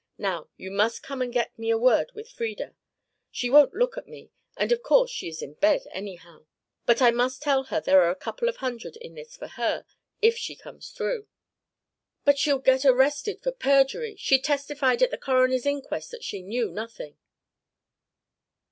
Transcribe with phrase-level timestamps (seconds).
[0.17, 2.73] Now you must come and get me a word with Frieda.
[3.29, 6.47] She won't look at me, and of course she is in bed anyhow.
[6.87, 9.85] But I must tell her there are a couple of hundred in this for her
[10.19, 11.27] if she comes through"
[12.25, 14.15] "But she'll be arrested for perjury.
[14.17, 17.19] She testified at the coroner's inquest that she knew nothing."